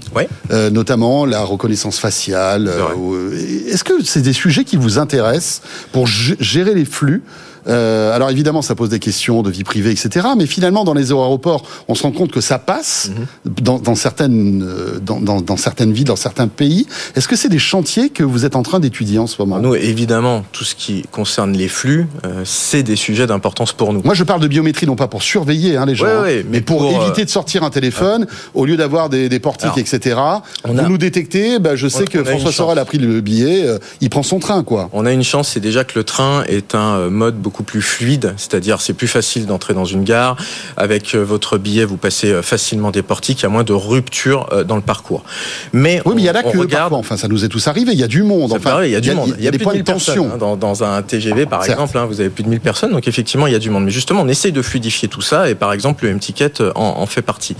euh, 0.50 0.70
notamment 0.70 1.26
la 1.26 1.42
reconnaissance 1.42 1.98
faciale. 1.98 2.68
Euh, 2.68 3.66
est-ce 3.68 3.82
que 3.82 4.04
c'est 4.04 4.22
des 4.22 4.32
sujets 4.32 4.64
qui 4.64 4.76
vous 4.76 4.98
intéressent 4.98 5.62
pour 5.92 6.06
gérer 6.06 6.74
les 6.74 6.84
flux 6.84 7.22
euh, 7.66 8.14
alors 8.14 8.30
évidemment, 8.30 8.62
ça 8.62 8.74
pose 8.74 8.88
des 8.88 8.98
questions 8.98 9.42
de 9.42 9.50
vie 9.50 9.64
privée, 9.64 9.90
etc. 9.90 10.26
Mais 10.36 10.46
finalement, 10.46 10.84
dans 10.84 10.94
les 10.94 11.10
aéroports, 11.10 11.64
on 11.88 11.94
se 11.94 12.02
rend 12.02 12.12
compte 12.12 12.30
que 12.30 12.40
ça 12.40 12.58
passe 12.58 13.10
mhm. 13.10 13.52
dans, 13.62 13.78
dans, 13.78 13.94
certaines, 13.94 14.62
euh, 14.62 14.98
dans, 15.00 15.20
dans, 15.20 15.40
dans, 15.40 15.56
certaines 15.56 15.92
villes, 15.92 16.04
dans 16.04 16.16
certains 16.16 16.48
pays. 16.48 16.86
Est-ce 17.16 17.28
que 17.28 17.36
c'est 17.36 17.48
des 17.48 17.58
chantiers 17.58 18.10
que 18.10 18.22
vous 18.22 18.44
êtes 18.44 18.56
en 18.56 18.62
train 18.62 18.80
d'étudier 18.80 19.18
en 19.18 19.26
ce 19.26 19.40
moment? 19.40 19.58
Nous, 19.58 19.74
évidemment, 19.74 20.44
tout 20.52 20.64
ce 20.64 20.74
qui 20.74 21.02
concerne 21.10 21.52
les 21.52 21.68
flux, 21.68 22.06
euh, 22.24 22.42
c'est 22.44 22.82
des 22.82 22.96
sujets 22.96 23.26
d'importance 23.26 23.72
pour 23.72 23.92
nous. 23.92 24.02
Moi, 24.04 24.14
je 24.14 24.24
parle 24.24 24.40
de 24.40 24.48
biométrie, 24.48 24.86
non 24.86 24.96
pas 24.96 25.08
pour 25.08 25.22
surveiller 25.22 25.76
hein, 25.76 25.86
les 25.86 25.94
gens, 25.94 26.06
hein, 26.06 26.42
mais, 26.50 26.60
pour, 26.60 26.84
éviter 26.84 27.24
de 27.24 27.30
sortir 27.30 27.62
un 27.62 27.70
téléphone, 27.70 28.26
au 28.54 28.64
lieu 28.64 28.76
d'avoir 28.76 29.08
des, 29.08 29.28
des 29.28 29.38
portiques, 29.38 29.78
etc. 29.78 30.16
On 30.64 30.74
vous 30.74 30.88
nous 30.88 30.98
détectez, 30.98 31.58
bah, 31.58 31.76
je 31.76 31.88
sais 31.88 32.04
que 32.04 32.22
François 32.22 32.52
Sorel 32.52 32.78
a 32.78 32.84
pris 32.84 32.98
le 32.98 33.20
billet, 33.20 33.66
il 34.00 34.10
prend 34.10 34.22
son 34.22 34.38
train, 34.38 34.62
quoi. 34.62 34.88
On 34.92 35.06
a 35.06 35.12
une 35.12 35.24
chance, 35.24 35.48
c'est 35.48 35.60
déjà 35.60 35.84
que 35.84 35.98
le 35.98 36.04
train 36.04 36.44
est 36.44 36.74
un 36.74 37.08
mode 37.08 37.36
beaucoup 37.36 37.53
plus 37.62 37.82
fluide, 37.82 38.34
c'est-à-dire 38.36 38.80
c'est 38.80 38.92
plus 38.92 39.06
facile 39.06 39.46
d'entrer 39.46 39.74
dans 39.74 39.84
une 39.84 40.04
gare. 40.04 40.36
Avec 40.76 41.14
euh, 41.14 41.22
votre 41.22 41.58
billet, 41.58 41.84
vous 41.84 41.96
passez 41.96 42.30
euh, 42.30 42.42
facilement 42.42 42.90
des 42.90 43.02
portiques, 43.02 43.40
il 43.40 43.42
y 43.44 43.46
a 43.46 43.48
moins 43.48 43.64
de 43.64 43.72
rupture 43.72 44.48
euh, 44.52 44.64
dans 44.64 44.76
le 44.76 44.82
parcours. 44.82 45.24
Mais 45.72 46.02
oui, 46.04 46.14
mais 46.16 46.22
il 46.22 46.24
y 46.24 46.28
a 46.28 46.32
là 46.32 46.42
que 46.42 46.56
regarde... 46.56 46.94
enfin 46.94 47.16
ça 47.16 47.28
nous 47.28 47.44
est 47.44 47.48
tous 47.48 47.66
arrivé, 47.68 47.92
il 47.92 47.98
y 47.98 48.02
a 48.02 48.08
du 48.08 48.22
monde. 48.22 48.52
Enfin, 48.52 48.84
il 48.84 48.90
y 48.90 48.96
a 48.96 49.00
du 49.00 49.12
monde. 49.14 49.34
Il 49.38 49.44
y 49.44 49.48
a, 49.48 49.50
des 49.50 49.58
points 49.58 49.74
de 49.74 49.82
tension. 49.82 50.30
Hein, 50.32 50.56
dans, 50.56 50.84
un 50.84 51.02
TGV 51.02 51.46
par 51.46 51.64
exemple, 51.64 51.96
hein, 51.96 52.06
vous 52.06 52.20
avez 52.20 52.30
plus 52.30 52.44
de 52.44 52.48
1000 52.48 52.60
personnes, 52.60 52.92
donc 52.92 53.06
effectivement 53.08 53.46
il 53.46 53.52
y 53.52 53.56
a 53.56 53.60
du 53.60 53.70
monde. 53.70 53.84
Mais 53.84 53.90
justement, 53.90 54.22
on 54.22 54.28
essaye 54.28 54.52
de 54.52 54.62
fluidifier 54.62 55.08
tout 55.08 55.22
ça 55.22 55.48
et 55.48 55.54
par 55.54 55.72
exemple 55.72 56.04
le 56.04 56.10
M-Ticket 56.10 56.62
en, 56.74 57.06
fait 57.06 57.22
partie. 57.22 57.56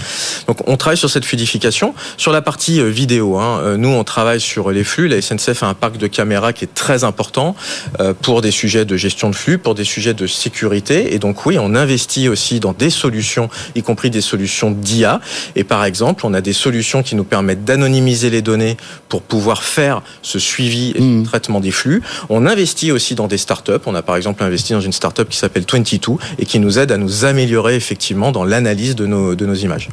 Donc 0.46 0.58
on 0.67 0.76
travaille 0.76 0.96
sur 0.96 1.11
cette 1.11 1.25
fluidification. 1.25 1.94
Sur 2.17 2.32
la 2.32 2.43
partie 2.43 2.82
vidéo, 2.91 3.38
hein, 3.38 3.76
nous 3.76 3.91
on 3.91 4.05
travaille 4.05 4.41
sur 4.41 4.70
les 4.70 4.85
flux. 4.85 5.08
La 5.08 5.20
SNCF 5.20 5.62
a 5.62 5.67
un 5.67 5.75
parc 5.75 5.96
de 5.96 6.06
caméras 6.06 6.53
qui 6.53 6.65
est 6.65 6.74
très 6.74 7.05
important 7.05 7.55
pour 8.22 8.41
des 8.41 8.51
sujets 8.51 8.84
de 8.84 8.96
gestion 8.96 9.31
de 9.31 9.34
flux, 9.34 9.58
pour 9.58 9.74
des 9.74 9.83
sujets 9.84 10.14
de 10.14 10.26
sécurité. 10.26 11.14
Et 11.14 11.19
donc 11.19 11.46
oui, 11.46 11.58
on 11.58 11.74
investit 11.74 12.29
aussi 12.29 12.60
dans 12.60 12.72
des 12.72 12.91
solutions, 12.91 13.48
y 13.74 13.82
compris 13.82 14.10
des 14.10 14.20
solutions 14.20 14.70
d'IA. 14.70 15.20
Et 15.56 15.64
par 15.64 15.84
exemple, 15.84 16.26
on 16.26 16.34
a 16.34 16.41
des 16.41 16.53
solutions 16.53 17.03
qui 17.03 17.14
nous 17.14 17.24
permettent 17.24 17.64
d'anonymiser 17.64 18.31
les 18.31 18.43
données 18.43 18.76
pour 19.08 19.22
pouvoir 19.22 19.62
faire 19.62 20.03
ce 20.22 20.38
suivi 20.38 20.91
et 20.91 20.98
ce 20.98 21.03
hmm. 21.03 21.24
traitement 21.24 21.60
des 21.60 21.70
flux. 21.70 22.03
On 22.29 22.46
investit 22.46 22.93
aussi 22.93 23.14
dans 23.14 23.26
des 23.26 23.38
startups. 23.38 23.72
On 23.86 23.94
a 23.94 24.03
par 24.03 24.17
exemple 24.17 24.43
investi 24.43 24.72
dans 24.72 24.81
une 24.81 24.93
startup 24.93 25.29
qui 25.29 25.36
s'appelle 25.36 25.64
22 25.70 26.17
et 26.38 26.46
qui 26.46 26.58
nous 26.58 26.79
aide 26.79 26.93
à 26.93 26.96
nous 26.96 27.24
améliorer 27.24 27.76
effectivement 27.76 28.32
dans 28.32 28.44
l'analyse 28.44 28.94
de 28.94 29.06
nos, 29.06 29.34
de 29.34 29.46
nos 29.46 29.55
images. 29.55 29.88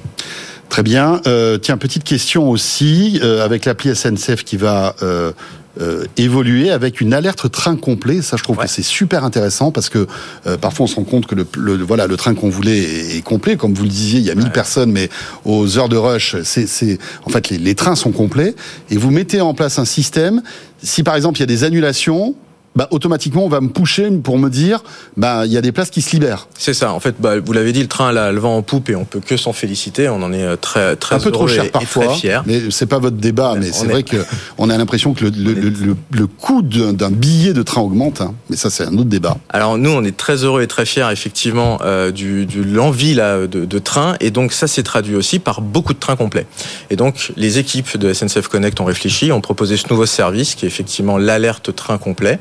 Très 0.71 0.83
bien. 0.83 1.19
Euh, 1.27 1.57
tiens, 1.57 1.75
petite 1.75 2.05
question 2.05 2.49
aussi, 2.49 3.19
euh, 3.21 3.43
avec 3.43 3.65
l'appli 3.65 3.93
SNCF 3.93 4.45
qui 4.45 4.55
va 4.55 4.95
euh, 5.01 5.33
euh, 5.79 6.05
évoluer 6.17 6.69
avec 6.69 6.99
une 6.99 7.13
alerte 7.13 7.49
train 7.49 7.75
complet. 7.75 8.21
Ça, 8.21 8.35
je 8.35 8.43
trouve 8.43 8.57
que 8.57 8.67
c'est 8.67 8.81
super 8.81 9.23
intéressant 9.23 9.71
parce 9.71 9.89
que 9.89 10.07
euh, 10.45 10.57
parfois 10.57 10.83
on 10.83 10.87
se 10.87 10.95
rend 10.95 11.03
compte 11.03 11.27
que 11.27 11.35
le, 11.35 11.83
voilà 11.83 12.07
le 12.07 12.17
train 12.17 12.33
qu'on 12.33 12.49
voulait 12.49 13.15
est, 13.15 13.21
complet. 13.21 13.55
Comme 13.55 13.73
vous 13.73 13.83
le 13.83 13.89
disiez, 13.89 14.19
il 14.19 14.25
y 14.25 14.31
a 14.31 14.35
1000 14.35 14.51
personnes, 14.51 14.91
mais 14.91 15.09
aux 15.45 15.77
heures 15.77 15.89
de 15.89 15.97
rush, 15.97 16.35
c'est 16.43 16.99
en 17.25 17.29
fait 17.29 17.49
les, 17.49 17.57
les 17.57 17.75
trains 17.75 17.95
sont 17.95 18.11
complets. 18.11 18.55
Et 18.89 18.97
vous 18.97 19.11
mettez 19.11 19.41
en 19.41 19.53
place 19.53 19.79
un 19.79 19.85
système. 19.85 20.41
Si 20.83 21.03
par 21.03 21.15
exemple 21.15 21.37
il 21.37 21.41
y 21.41 21.43
a 21.43 21.47
des 21.47 21.63
annulations, 21.63 22.35
bah, 22.75 22.87
automatiquement, 22.91 23.43
on 23.43 23.49
va 23.49 23.59
me 23.59 23.69
pousser 23.69 24.09
pour 24.23 24.37
me 24.37 24.49
dire, 24.49 24.83
bah, 25.17 25.45
il 25.45 25.51
y 25.51 25.57
a 25.57 25.61
des 25.61 25.71
places 25.71 25.89
qui 25.89 26.01
se 26.01 26.11
libèrent. 26.11 26.47
C'est 26.57 26.73
ça. 26.73 26.93
En 26.93 26.99
fait, 26.99 27.15
bah, 27.19 27.39
vous 27.39 27.51
l'avez 27.53 27.73
dit, 27.73 27.81
le 27.81 27.87
train 27.87 28.15
a 28.15 28.31
le 28.31 28.39
vent 28.39 28.55
en 28.55 28.61
poupe 28.61 28.89
et 28.89 28.95
on 28.95 29.03
peut 29.03 29.19
que 29.19 29.35
s'en 29.35 29.51
féliciter. 29.51 30.07
On 30.07 30.21
en 30.23 30.31
est 30.31 30.43
euh, 30.43 30.55
très, 30.55 30.95
très 30.95 31.15
un 31.15 31.19
peu 31.19 31.31
trop 31.31 31.47
cher 31.47 31.69
parfois. 31.69 32.07
Très 32.07 32.15
fier. 32.15 32.43
Mais 32.45 32.71
c'est 32.71 32.85
pas 32.85 32.99
votre 32.99 33.17
débat, 33.17 33.55
mais 33.59 33.71
c'est 33.71 33.87
vrai 33.87 34.03
que 34.03 34.17
on 34.57 34.69
a 34.69 34.77
l'impression 34.77 35.13
que 35.13 35.25
le, 35.25 35.53
le, 35.53 35.95
le, 36.11 36.27
coût 36.27 36.61
d'un 36.61 37.11
billet 37.11 37.53
de 37.53 37.61
train 37.61 37.81
augmente. 37.81 38.21
Hein. 38.21 38.33
Mais 38.49 38.55
ça, 38.55 38.69
c'est 38.69 38.85
un 38.85 38.93
autre 38.93 39.09
débat. 39.09 39.37
Alors 39.49 39.77
nous, 39.77 39.89
on 39.89 40.03
est 40.03 40.15
très 40.15 40.43
heureux 40.43 40.61
et 40.61 40.67
très 40.67 40.85
fiers, 40.85 41.07
effectivement, 41.11 41.79
euh, 41.83 42.11
du, 42.11 42.45
du 42.45 42.63
l'envie 42.63 43.13
là 43.13 43.47
de, 43.47 43.65
de 43.65 43.79
train. 43.79 44.15
Et 44.21 44.31
donc 44.31 44.53
ça 44.53 44.67
s'est 44.67 44.83
traduit 44.83 45.15
aussi 45.15 45.39
par 45.39 45.61
beaucoup 45.61 45.93
de 45.93 45.99
trains 45.99 46.15
complets. 46.15 46.45
Et 46.89 46.95
donc 46.95 47.33
les 47.35 47.59
équipes 47.59 47.97
de 47.97 48.13
SNCF 48.13 48.47
Connect 48.47 48.79
ont 48.79 48.85
réfléchi, 48.85 49.31
ont 49.31 49.41
proposé 49.41 49.75
ce 49.75 49.89
nouveau 49.89 50.05
service 50.05 50.55
qui 50.55 50.65
est 50.65 50.67
effectivement 50.67 51.17
l'alerte 51.17 51.75
train 51.75 51.97
complet 51.97 52.39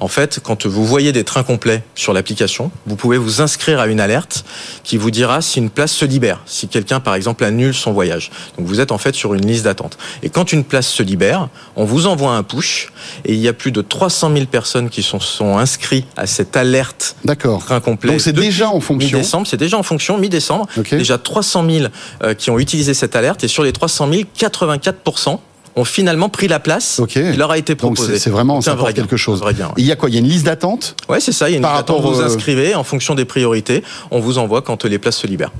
En 0.00 0.08
fait, 0.08 0.40
quand 0.42 0.66
vous 0.66 0.84
voyez 0.84 1.12
des 1.12 1.24
trains 1.24 1.42
complets 1.42 1.82
sur 1.94 2.12
l'application, 2.12 2.70
vous 2.86 2.96
pouvez 2.96 3.18
vous 3.18 3.40
inscrire 3.40 3.80
à 3.80 3.86
une 3.86 4.00
alerte 4.00 4.44
qui 4.84 4.96
vous 4.96 5.10
dira 5.10 5.40
si 5.40 5.58
une 5.58 5.70
place 5.70 5.92
se 5.92 6.04
libère, 6.04 6.40
si 6.46 6.68
quelqu'un 6.68 7.00
par 7.00 7.14
exemple 7.14 7.44
annule 7.44 7.74
son 7.74 7.92
voyage. 7.92 8.30
Donc 8.56 8.66
vous 8.66 8.80
êtes 8.80 8.92
en 8.92 8.98
fait 8.98 9.14
sur 9.14 9.34
une 9.34 9.46
liste 9.46 9.64
d'attente. 9.64 9.98
Et 10.22 10.30
quand 10.30 10.52
une 10.52 10.64
place 10.64 10.88
se 10.88 11.02
libère, 11.02 11.48
on 11.76 11.84
vous 11.84 12.06
envoie 12.06 12.32
un 12.32 12.42
push 12.42 12.92
et 13.24 13.34
il 13.34 13.40
y 13.40 13.48
a 13.48 13.52
plus 13.52 13.72
de 13.72 13.82
300 13.82 14.32
000 14.32 14.46
personnes 14.46 14.90
qui 14.90 15.02
sont, 15.02 15.20
sont 15.20 15.58
inscrits 15.58 16.04
à 16.16 16.26
cette 16.26 16.56
alerte 16.56 17.16
D'accord. 17.24 17.64
train 17.64 17.80
complet. 17.80 18.10
Donc 18.10 18.20
c'est 18.20 18.32
déjà 18.32 18.68
en 18.68 18.80
fonction. 18.80 19.18
Mi-décembre, 19.18 19.46
c'est 19.46 19.56
déjà 19.56 19.76
en 19.76 19.82
fonction, 19.82 20.18
mi-décembre. 20.18 20.66
Déjà 20.90 21.18
300 21.18 21.68
000 21.70 21.86
euh, 22.22 22.34
qui 22.34 22.50
ont 22.50 22.58
utilisé 22.58 22.94
cette 22.94 23.16
alerte 23.16 23.44
et 23.44 23.48
sur 23.48 23.62
les 23.62 23.72
300 23.72 24.08
000, 24.10 24.22
84% 24.38 25.38
ont 25.78 25.84
finalement 25.84 26.28
pris 26.28 26.48
la 26.48 26.58
place 26.60 26.98
Ok. 26.98 27.10
qui 27.10 27.20
leur 27.36 27.50
a 27.50 27.58
été 27.58 27.74
proposée. 27.74 28.18
c'est 28.18 28.30
vraiment 28.30 28.60
ça 28.60 28.74
vrai 28.74 28.92
gain, 28.92 29.02
quelque 29.02 29.16
chose. 29.16 29.38
un 29.40 29.44
vrai 29.44 29.54
gain, 29.54 29.66
ouais. 29.66 29.72
Et 29.78 29.82
Il 29.82 29.86
y 29.86 29.92
a 29.92 29.96
quoi? 29.96 30.08
Il 30.08 30.14
y 30.14 30.16
a 30.16 30.20
une 30.20 30.28
liste 30.28 30.44
d'attente? 30.46 30.96
Ouais, 31.08 31.20
c'est 31.20 31.32
ça. 31.32 31.48
Il 31.48 31.52
y 31.52 31.54
a 31.54 31.56
une 31.58 31.62
Par 31.62 31.74
liste 31.76 31.88
d'attente, 31.88 32.02
vous 32.04 32.20
au- 32.20 32.24
inscrivez 32.24 32.74
en 32.74 32.84
fonction 32.84 33.14
des 33.14 33.24
priorités. 33.24 33.82
On 34.10 34.20
vous 34.20 34.38
envoie 34.38 34.62
quand 34.62 34.84
les 34.84 34.98
places 34.98 35.16
se 35.18 35.26
libèrent. 35.26 35.52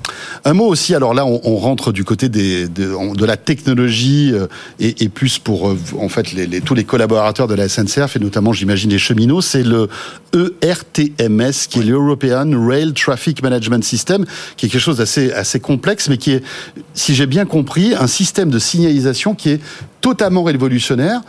Un 0.44 0.52
mot 0.54 0.66
aussi, 0.66 0.94
alors 0.94 1.14
là, 1.14 1.24
on, 1.26 1.40
on 1.44 1.56
rentre 1.56 1.92
du 1.92 2.04
côté 2.04 2.28
des, 2.28 2.68
de, 2.68 3.24
la 3.24 3.36
technologie 3.36 4.32
euh, 4.32 4.46
et, 4.80 5.04
et 5.04 5.08
plus 5.08 5.38
pour 5.38 5.68
euh, 5.68 5.76
en 6.00 6.08
fait 6.08 6.32
les, 6.32 6.46
les- 6.46 6.60
tous 6.60 6.74
les 6.74 6.84
collaborateurs 6.84 7.46
de 7.46 7.54
la 7.54 7.68
SNCF 7.68 8.16
et 8.16 8.18
notamment, 8.18 8.52
j'imagine, 8.52 8.90
les 8.90 8.98
cheminots, 8.98 9.40
c'est 9.40 9.62
le 9.62 9.88
ERTMS 10.62 11.52
qui 11.68 11.80
est 11.80 11.82
l'European 11.84 12.50
Rail 12.66 12.92
Traffic 12.92 13.42
Management 13.42 13.82
System, 13.84 14.24
qui 14.56 14.66
est 14.66 14.68
quelque 14.68 14.80
chose 14.80 14.98
d'assez 14.98 15.32
assez 15.32 15.60
complexe, 15.60 16.08
mais 16.08 16.16
qui 16.18 16.32
est, 16.32 16.42
si 16.94 17.14
j'ai 17.14 17.26
bien 17.26 17.44
compris, 17.44 17.94
un 17.94 18.06
système 18.06 18.50
de 18.50 18.58
signalisation 18.58 19.34
qui 19.34 19.50
est 19.50 19.60
totalement 20.08 20.42
révolutionnaire 20.42 21.20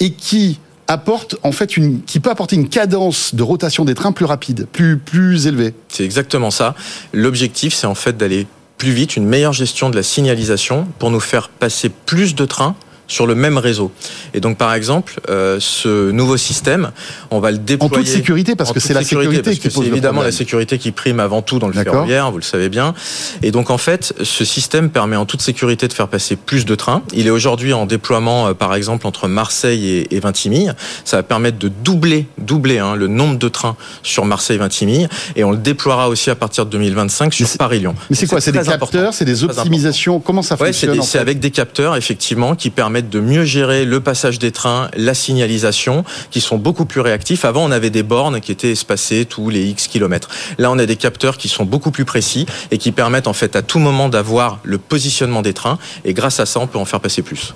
et 0.00 0.12
qui 0.12 0.58
apporte 0.88 1.36
en 1.42 1.52
fait 1.52 1.76
une, 1.76 2.02
qui 2.02 2.20
peut 2.20 2.30
apporter 2.30 2.56
une 2.56 2.68
cadence 2.68 3.34
de 3.34 3.42
rotation 3.42 3.84
des 3.84 3.94
trains 3.94 4.12
plus 4.12 4.24
rapide, 4.24 4.66
plus 4.72 4.98
plus 4.98 5.46
élevée. 5.46 5.72
C'est 5.88 6.04
exactement 6.04 6.50
ça. 6.50 6.74
L'objectif, 7.12 7.74
c'est 7.74 7.86
en 7.86 7.94
fait 7.94 8.16
d'aller 8.16 8.46
plus 8.76 8.90
vite, 8.90 9.16
une 9.16 9.24
meilleure 9.24 9.52
gestion 9.52 9.88
de 9.88 9.96
la 9.96 10.02
signalisation 10.02 10.86
pour 10.98 11.10
nous 11.10 11.20
faire 11.20 11.48
passer 11.48 11.88
plus 11.88 12.34
de 12.34 12.44
trains 12.44 12.74
sur 13.06 13.26
le 13.26 13.34
même 13.34 13.58
réseau. 13.58 13.92
Et 14.32 14.40
donc, 14.40 14.56
par 14.56 14.74
exemple, 14.74 15.20
euh, 15.28 15.58
ce 15.60 16.10
nouveau 16.10 16.36
système, 16.36 16.90
on 17.30 17.40
va 17.40 17.50
le 17.50 17.58
En 17.58 17.60
déployer 17.60 18.04
toute 18.04 18.06
sécurité, 18.06 18.56
parce 18.56 18.70
en 18.70 18.74
que 18.74 18.80
c'est 18.80 18.94
la 18.94 19.02
sécurité 19.02 19.42
parce 19.42 19.56
qui 19.56 19.62
que 19.62 19.74
pose 19.74 19.84
c'est 19.84 19.90
le 19.90 19.96
évidemment 19.96 20.22
la 20.22 20.32
sécurité 20.32 20.78
qui 20.78 20.90
prime 20.90 21.20
avant 21.20 21.42
tout 21.42 21.58
dans 21.58 21.68
le 21.68 21.72
ferroviaire, 21.72 22.30
vous 22.30 22.38
le 22.38 22.42
savez 22.42 22.68
bien. 22.68 22.94
Et 23.42 23.50
donc 23.50 23.70
en 23.70 23.78
fait, 23.78 24.14
ce 24.22 24.44
système 24.44 24.90
permet 24.90 25.16
en 25.16 25.26
toute 25.26 25.42
sécurité 25.42 25.88
de 25.88 25.92
faire 25.92 26.08
passer 26.08 26.36
plus 26.36 26.64
de 26.64 26.74
trains. 26.74 27.02
Il 27.12 27.26
est 27.26 27.30
aujourd'hui 27.30 27.72
en 27.72 27.86
déploiement, 27.86 28.48
euh, 28.48 28.54
par 28.54 28.74
exemple, 28.74 29.06
entre 29.06 29.28
Marseille 29.28 29.88
et, 29.88 30.14
et 30.14 30.20
Vintimille. 30.20 30.72
Ça 31.04 31.18
va 31.18 31.22
permettre 31.22 31.58
de 31.58 31.68
doubler, 31.68 32.26
doubler 32.38 32.78
hein, 32.78 32.96
le 32.96 33.06
nombre 33.06 33.38
de 33.38 33.48
trains 33.48 33.76
sur 34.02 34.24
Marseille-Vintimille, 34.24 35.08
et 35.36 35.44
on 35.44 35.50
le 35.50 35.58
déploiera 35.58 36.08
aussi 36.08 36.30
à 36.30 36.34
partir 36.34 36.66
de 36.66 36.70
2025 36.70 37.34
sur 37.34 37.48
Paris-Lyon. 37.58 37.94
Mais 38.10 38.16
c'est 38.16 38.26
quoi 38.26 38.40
C'est 38.40 38.52
des 38.52 38.62
capteurs, 38.62 39.14
c'est 39.14 39.24
des 39.24 39.44
optimisations. 39.44 40.20
Comment 40.20 40.42
ça 40.42 40.54
Ouais, 40.54 40.72
c'est 40.72 40.86
fonctionne 40.86 41.00
en 41.00 41.02
c'est 41.02 41.12
fait 41.12 41.18
avec 41.18 41.40
des 41.40 41.50
capteurs, 41.50 41.96
effectivement, 41.96 42.54
qui 42.54 42.70
permettent 42.70 42.93
de 43.02 43.20
mieux 43.20 43.44
gérer 43.44 43.84
le 43.84 44.00
passage 44.00 44.38
des 44.38 44.52
trains, 44.52 44.88
la 44.96 45.14
signalisation, 45.14 46.04
qui 46.30 46.40
sont 46.40 46.58
beaucoup 46.58 46.84
plus 46.84 47.00
réactifs. 47.00 47.44
Avant, 47.44 47.64
on 47.64 47.70
avait 47.70 47.90
des 47.90 48.02
bornes 48.02 48.40
qui 48.40 48.52
étaient 48.52 48.72
espacées 48.72 49.24
tous 49.24 49.50
les 49.50 49.64
X 49.64 49.88
kilomètres. 49.88 50.28
Là, 50.58 50.70
on 50.70 50.78
a 50.78 50.86
des 50.86 50.96
capteurs 50.96 51.38
qui 51.38 51.48
sont 51.48 51.64
beaucoup 51.64 51.90
plus 51.90 52.04
précis 52.04 52.46
et 52.70 52.78
qui 52.78 52.92
permettent, 52.92 53.26
en 53.26 53.32
fait, 53.32 53.56
à 53.56 53.62
tout 53.62 53.78
moment 53.78 54.08
d'avoir 54.08 54.60
le 54.62 54.78
positionnement 54.78 55.42
des 55.42 55.52
trains. 55.52 55.78
Et 56.04 56.14
grâce 56.14 56.40
à 56.40 56.46
ça, 56.46 56.60
on 56.60 56.66
peut 56.66 56.78
en 56.78 56.84
faire 56.84 57.00
passer 57.00 57.22
plus. 57.22 57.54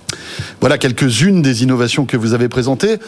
Voilà 0.61 0.79
quelques-unes 0.79 1.43
des 1.43 1.63
innovations 1.63 2.05
que 2.05 2.17
vous 2.17 2.35
avez 2.35 2.49
présentées. 2.49 2.99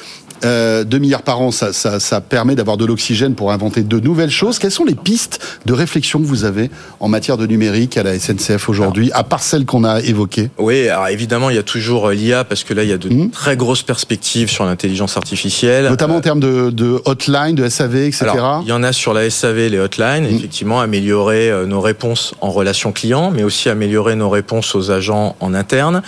Euh, 0.44 0.84
2 0.84 0.98
milliards 0.98 1.22
par 1.22 1.40
an, 1.40 1.50
ça, 1.50 1.72
ça, 1.72 2.00
ça 2.00 2.20
permet 2.20 2.54
d'avoir 2.54 2.76
de 2.76 2.84
l'oxygène 2.84 3.34
pour 3.34 3.52
inventer 3.52 3.82
de 3.82 4.00
nouvelles 4.00 4.30
choses. 4.30 4.58
Quelles 4.58 4.70
sont 4.70 4.84
les 4.84 4.94
pistes 4.94 5.38
de 5.66 5.72
réflexion 5.72 6.18
que 6.20 6.24
vous 6.24 6.44
avez 6.44 6.70
en 7.00 7.08
matière 7.08 7.36
de 7.36 7.46
numérique 7.46 7.96
à 7.96 8.02
la 8.02 8.18
SNCF 8.18 8.68
aujourd'hui, 8.68 9.10
à 9.12 9.22
part 9.24 9.42
celles 9.42 9.64
qu'on 9.66 9.84
a 9.84 10.00
évoquées 10.00 10.50
Oui, 10.58 10.88
alors 10.88 11.08
évidemment, 11.08 11.50
il 11.50 11.56
y 11.56 11.58
a 11.58 11.62
toujours 11.62 12.08
euh, 12.08 12.14
l'IA 12.14 12.44
parce 12.44 12.64
que 12.64 12.72
là, 12.74 12.82
il 12.84 12.88
y 12.88 12.92
a 12.92 12.98
de 12.98 13.08
Mhm. 13.10 13.30
très 13.30 13.56
grosses 13.56 13.82
perspectives 13.82 14.48
sur 14.50 14.64
l'intelligence 14.64 15.16
artificielle. 15.16 15.86
Notamment 15.88 16.16
en 16.16 16.20
termes 16.20 16.40
de, 16.40 16.70
de 16.70 17.00
hotline, 17.04 17.54
de 17.54 17.68
SAV, 17.68 17.96
etc. 17.96 18.26
Alors, 18.30 18.62
il 18.64 18.68
y 18.68 18.72
en 18.72 18.82
a 18.82 18.92
sur 18.92 19.12
la 19.12 19.28
SAV, 19.28 19.68
les 19.68 19.78
hotlines, 19.78 20.24
Mm. 20.24 20.36
effectivement, 20.36 20.80
améliorer 20.80 21.50
euh, 21.50 21.66
nos 21.66 21.80
réponses 21.80 22.34
en 22.40 22.50
relation 22.50 22.92
client, 22.92 23.30
mais 23.30 23.42
aussi 23.42 23.68
améliorer 23.68 24.14
nos 24.16 24.30
réponses 24.30 24.74
aux 24.74 24.90
agents 24.90 25.36
en 25.40 25.54
interne. 25.54 26.02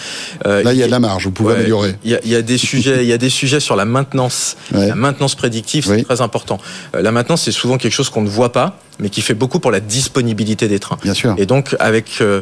Euh, 0.46 0.62
Là, 0.62 0.72
il 0.72 0.78
y 0.78 0.82
a 0.82 0.86
de 0.86 0.90
la 0.90 1.00
marge, 1.00 1.24
vous 1.24 1.32
pouvez 1.32 1.50
Ouais, 1.54 1.58
améliorer. 1.60 1.96
Il 2.04 2.10
y 2.10 2.14
a, 2.14 2.20
il 2.24 2.30
y 2.30 2.36
a 2.36 2.42
des 2.42 2.58
sujets, 2.58 3.02
il 3.02 3.08
y 3.08 3.12
a 3.12 3.18
des 3.18 3.30
sujets 3.30 3.60
sur 3.60 3.76
la 3.76 3.84
maintenance. 3.84 4.22
Ouais. 4.73 4.88
La 4.88 4.95
maintenance 4.95 5.35
prédictive, 5.35 5.85
c'est 5.87 5.93
Oui. 5.93 6.05
très 6.05 6.21
important. 6.21 6.59
Euh, 6.95 7.02
la 7.02 7.12
maintenance, 7.12 7.43
c'est 7.43 7.52
souvent 7.52 7.79
quelque 7.79 7.93
chose 7.93 8.11
qu'on 8.11 8.23
ne 8.23 8.29
voit 8.29 8.52
pas, 8.52 8.79
mais 8.99 9.09
qui 9.11 9.23
fait 9.23 9.35
beaucoup 9.35 9.59
pour 9.61 9.71
la 9.71 9.81
disponibilité 9.81 10.69
des 10.69 10.79
trains. 10.79 10.99
Bien 11.02 11.14
sûr. 11.14 11.35
Et 11.38 11.47
donc, 11.47 11.75
avec 11.81 12.21
euh, 12.21 12.41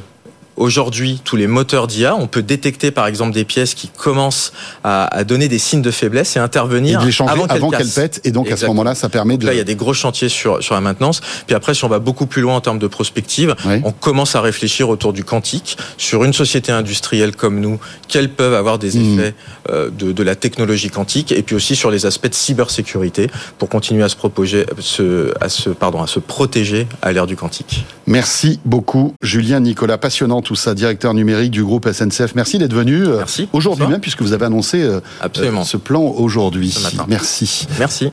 aujourd'hui 0.61 1.21
tous 1.25 1.37
les 1.37 1.47
moteurs 1.47 1.87
d'IA, 1.87 2.15
on 2.15 2.27
peut 2.27 2.43
détecter 2.43 2.91
par 2.91 3.07
exemple 3.07 3.33
des 3.33 3.45
pièces 3.45 3.75
qui 3.75 3.89
commencent 3.89 4.53
à, 4.85 5.07
à 5.07 5.25
donner 5.25 5.49
des 5.49 5.59
signes 5.59 5.83
de 5.83 5.91
faiblesse 5.91 6.37
et 6.37 6.39
Et 6.39 6.43
intervenir 6.43 7.01
de 7.01 7.07
les 7.07 7.13
changer 7.13 7.33
avant 7.33 7.47
qu'elles 7.47 7.57
avant 7.57 7.71
qu'elles 7.71 7.79
cassent. 7.81 7.95
pètent. 7.95 8.21
Et 8.25 8.31
donc, 8.31 8.51
à 8.51 8.57
ce 8.57 8.67
moment-là, 8.67 8.95
ça 8.95 9.09
permet 9.09 9.35
Donc 9.35 9.41
de. 9.43 9.47
là, 9.47 9.55
il 9.55 9.59
y 9.59 9.61
a 9.61 9.65
des 9.65 9.75
gros 9.75 9.95
chantiers 9.95 10.29
sur, 10.29 10.63
sur 10.63 10.75
la 10.75 10.81
maintenance. 10.81 11.21
Puis 11.47 11.57
après, 11.57 11.75
si 11.75 11.85
on 11.85 11.89
va 11.89 11.99
beaucoup 11.99 12.27
plus 12.27 12.43
loin 12.43 12.55
en 12.57 12.61
termes 12.61 12.79
de 12.79 12.87
prospective, 12.87 13.55
Oui. 13.67 13.81
on 13.85 13.93
commence 13.93 14.35
à 14.37 14.41
réfléchir 14.41 14.89
autour 14.91 15.13
du 15.13 15.25
quantique, 15.25 15.77
sur 15.97 16.25
une 16.25 16.33
société 16.33 16.71
industrielle 16.73 17.35
comme 17.35 17.59
nous, 17.61 17.79
quels 18.09 18.29
peuvent 18.29 18.55
avoir 18.55 18.79
des 18.79 18.97
Mhm. 18.99 19.19
effets 19.21 19.35
euh, 19.71 19.89
de, 19.91 20.13
de 20.13 20.23
la 20.23 20.35
technologie 20.35 20.91
quantique, 20.91 21.33
et 21.33 21.43
puis 21.43 21.55
aussi 21.57 21.75
sur 21.77 21.91
les 21.91 22.05
aspects 22.07 22.29
de 22.29 22.35
cybersécurité 22.35 23.31
pour 23.59 23.69
continuer 23.69 24.03
à 24.03 24.09
se, 24.09 24.17
proposer, 24.17 24.67
se, 24.79 25.33
à 25.41 25.49
se, 25.49 25.71
pardon, 25.71 26.03
à 26.03 26.07
se 26.07 26.19
protéger 26.19 26.87
à 27.03 27.13
l'ère 27.13 27.27
du 27.27 27.37
quantique. 27.37 27.85
Merci 28.07 28.61
beaucoup, 28.65 29.15
Julien 29.23 29.61
Nicolas. 29.61 29.99
Passionnant 29.99 30.43
tout 30.51 30.57
ça, 30.57 30.75
directeur 30.75 31.15
numérique 31.15 31.53
du 31.53 31.63
groupe 31.63 31.89
SNCF. 31.89 32.35
Merci 32.35 32.59
d'être 32.59 32.75
venu 32.75 33.07
euh, 33.07 33.23
aujourd'hui 33.53 33.87
même, 33.87 34.01
puisque 34.01 34.21
vous 34.21 34.33
avez 34.33 34.47
annoncé 34.47 34.83
euh, 34.83 34.99
Absolument. 35.21 35.61
euh, 35.61 35.65
ce 35.65 35.77
plan 35.77 36.03
aujourd'hui. 36.03 36.77
Merci. 37.07 37.69
Merci. 37.79 38.09